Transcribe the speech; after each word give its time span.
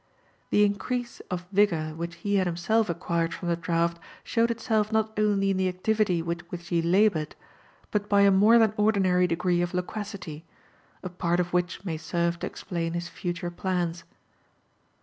The 0.49 0.63
increase 0.65 1.19
of 1.29 1.45
vigour 1.51 1.93
which 1.93 2.15
he 2.15 2.37
had 2.37 2.47
himself 2.47 2.89
acquired 2.89 3.35
from 3.35 3.49
the 3.49 3.55
draught 3.55 3.99
showed 4.23 4.49
itself 4.49 4.91
not 4.91 5.13
only 5.15 5.51
in 5.51 5.57
the 5.57 5.67
activity 5.67 6.23
with 6.23 6.39
which 6.49 6.69
he 6.69 6.81
laboured, 6.81 7.35
but 7.91 8.09
by 8.09 8.21
a 8.21 8.31
more 8.31 8.57
than 8.57 8.73
ordinary 8.77 9.27
degree 9.27 9.61
of 9.61 9.75
loquacity— 9.75 10.43
a 11.03 11.09
part 11.09 11.39
of 11.39 11.53
which 11.53 11.85
may 11.85 11.97
serve 11.97 12.39
to 12.39 12.47
explain 12.47 12.93
his 12.93 13.09
future 13.09 13.51
plans. 13.51 14.03